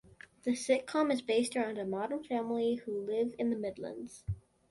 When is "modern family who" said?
1.85-3.01